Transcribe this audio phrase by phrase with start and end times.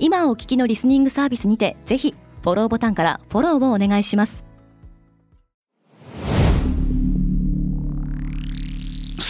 [0.00, 4.44] 今お聞きのリスニングサービスにてぜひフォローボタンからフォローをお願いします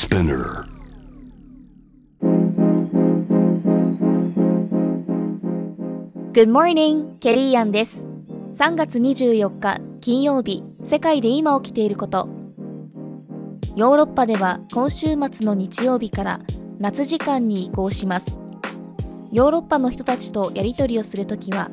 [0.09, 0.64] Spinner.
[6.32, 7.18] Good morning!
[7.18, 8.06] ケリーアンです。
[8.52, 12.28] 3月24日金曜日、世界で今起きていること。
[13.76, 16.40] ヨーロッパでは今週末の日曜日から
[16.78, 18.40] 夏時間に移行します。
[19.30, 21.70] ヨーロッパの人たちとやり取りをするときは、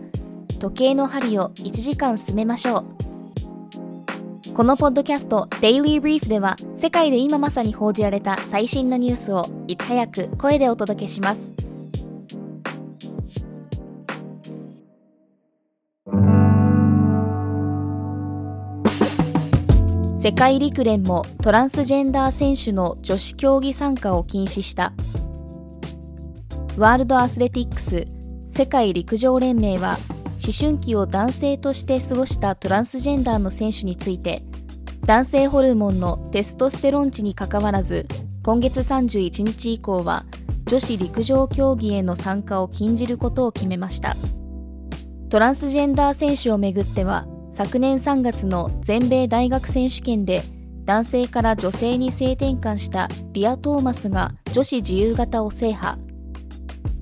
[0.59, 4.53] 時計の針を1時間進めましょう。
[4.53, 11.53] このポッドキャスト Daily Brief では世界で今まさに報じられた最新のニュースをいち早く声でお届けします。
[20.17, 24.93] 世界陸連もトランスジェンダー選手の女子競技参加を禁止した
[26.77, 28.05] ワールドアスレティックス
[28.49, 29.97] 世界陸上連盟は
[30.43, 34.43] 思春期を男性として過ごしたトランスジェンダーの選手について
[35.05, 38.05] 男性ホルモンのテストステロン値にかかわらず
[38.43, 40.25] 今月31日以降は
[40.65, 44.17] 女子陸上競技への参加を禁じることを決めました。
[45.29, 50.41] トランスジェンダー選手をめぐっては昨年3月の全米大学選手権で
[50.83, 56.04] 男性から女性に性転換したリア・トーマスが女子自由形を制覇。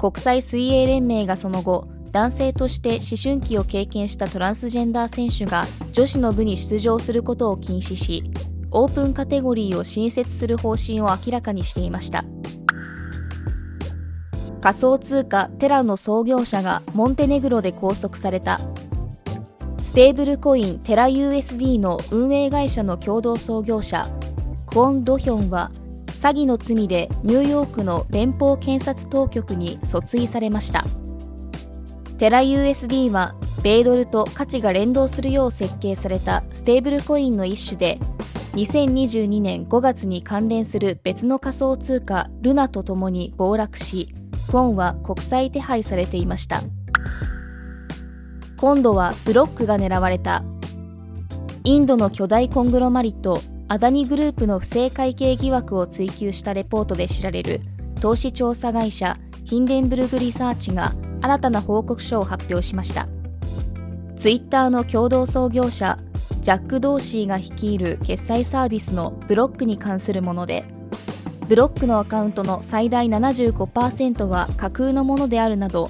[0.04, 8.22] 国際水泳連盟がその後男性として思春期を経験したトランスジェンダー選手が女子の部に出場することを禁止し
[8.72, 12.26] オープンカテゴリーを新設する方針を明らかにしていました。
[14.60, 18.60] 仮想通貨テラの創業者がモンテネグロで拘束された。
[19.82, 24.06] ステーブルコインテラ USD の運営会社の共同創業者
[24.66, 25.72] クォン・ドヒョンは
[26.24, 30.86] 詐欺の罪でニューヨークの連邦検察当局に訴追されました。
[32.18, 38.00] テラ USD は米ドルと価値が連動するよう設計されたステーブルコインの一種で
[38.54, 44.16] 2022年5月に関連する別の仮想通貨ルナとともに暴落し
[44.48, 46.62] クォンは国際手配されていました。
[48.56, 50.46] 今度はブロックが狙われた。
[51.66, 53.42] インドの巨大コングロマリット
[53.74, 57.60] アダニグループの不正会計疑惑を追及したレポートで知られる
[58.00, 63.08] 投資調査会社ヒンデンブルグリサーチが新たな報告書を発表しました。
[64.16, 65.98] ツイッターの共同創業者
[66.42, 70.66] ジャック・ドーシーが率いる決済サービスのブロックに関するもので
[71.48, 75.90] ブロックのアカウントの最大75%は架空のものであるなど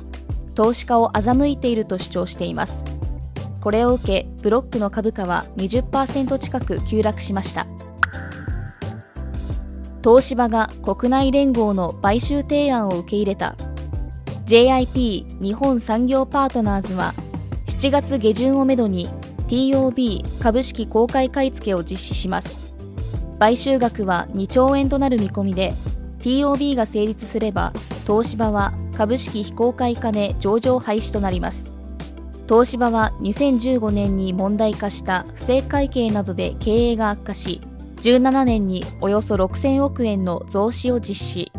[0.56, 2.86] 投資家を欺いていると主張しています。
[3.64, 7.66] これを受けブロックの株価は20%近く急落しました。
[10.04, 13.56] 東芝が国内連合の買収提案を受け入れた。
[14.46, 17.14] JIP 日本産業パートナーズは
[17.68, 19.08] 7月下旬をめどに
[19.48, 22.76] TOB 株式公開買い付けを実施します。
[23.40, 25.72] 買収額は2兆円となる見込みで
[26.20, 27.72] TOB が成立すれば
[28.06, 31.73] 東芝は株式非公開化で上場廃止となります。
[32.48, 37.62] 東芝は2015年に問題化した不正会計などで経営が悪化し
[37.98, 41.52] 17年におよそ6000億円の増資を実施。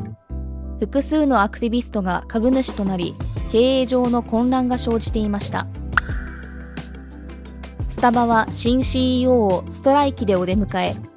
[0.81, 3.15] 複数のアクティビストが株主となり
[3.51, 5.67] 経営上の混乱が生じていました。
[7.89, 11.15] スタバは新 CEO をストライキでお出迎え。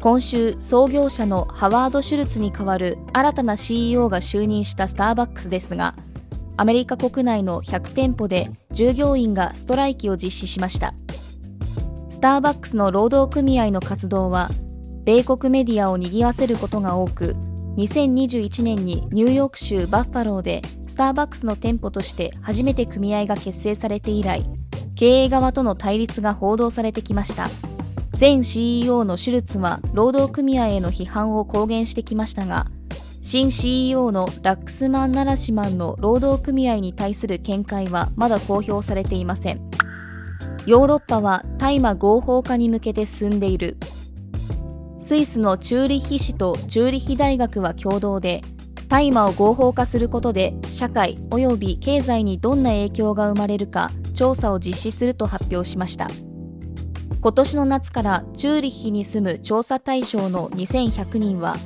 [0.00, 5.96] 今週創業者のハワード・シュルツに代わる新たな CEO が就任したスターバックスですが
[6.58, 10.94] アメリカ国内の100店舗で従業員がストライキを実施しました。
[12.08, 14.48] スターバックスの労働組合の活動は
[15.04, 17.36] 米国メディアを賑わせることが多く
[17.76, 24.44] 2021年にニューヨーク州バッファローでスターバックスの店舗として初めて組合が結成されて以来
[24.96, 27.48] 経営側との対立が報道されてきました。
[28.18, 32.66] 前 CEO のシュルツは労働組合への批判を公言してきましたが
[33.28, 39.68] 新 CEO のラックスマン・ナラシマンの労働組合に対する見解はまだ公表されていません。
[40.64, 43.78] ヨーロッパは大麻合法化に向けて進んでいる。
[45.00, 48.42] スイスのチューリッヒ市とチューリッヒ大学は共同で
[48.86, 56.06] 大麻を合法化することで社会及び経済にどんな影響が生まれるか調査を実施すると発表しました。
[57.20, 61.56] 今年の夏からチューリッヒに住む調査対象の2100人は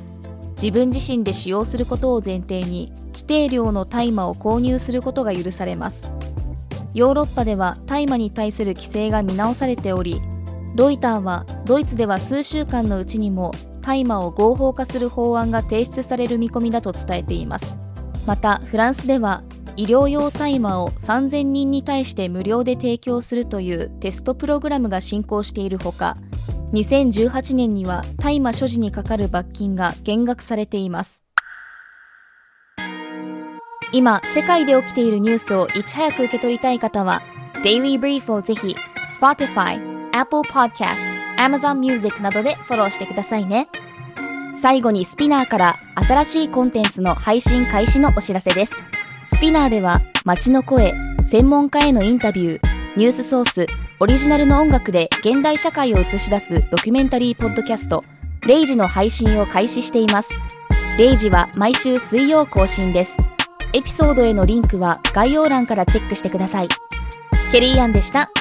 [0.61, 6.13] 自分自身で使用することを前提に規定量の大麻を購入することが許されます。
[6.93, 10.21] ヨーロッパでは大麻に対する規制が見直されており
[10.75, 17.77] ロイターはドイツでは数週間のうちにも大麻を合法化する法案が提出される見込みだと伝えています。
[18.27, 19.43] またフランスでは
[19.75, 26.17] 医療用大麻を3000人に対して無料で提供するというテストプログラムが進行しているほか
[26.73, 31.25] 2018年には大麻所持にかかる罰金が減額されています。
[33.93, 37.21] 今世界で起きているニュースをいち早く受け取りたい方は
[37.61, 38.75] Daily Brief をぜひ
[39.19, 39.81] Spotify、
[40.13, 40.97] Apple Podcast、
[41.37, 43.67] Amazon Music などでフォローしてくださいね。
[44.55, 48.75] 最後にスピナーから新しいコンテンツの配信開始のお知らせです。
[49.33, 50.93] スピナーでは街の声、
[51.23, 53.67] 専門家へのインタビュー、ニュースソース、
[54.01, 58.03] オリジナルの音楽で現代社会を映し出すドキュメンタリーポッドキャスト、
[58.47, 60.31] レイジの配信を開始しています。
[60.97, 63.15] レイジは毎週水曜更新です。
[63.73, 66.67] エピソードへのリンクは概要欄からチェックしてください。
[67.51, 68.31] ケリーアンでした。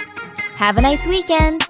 [0.56, 1.69] Have a nice weekend!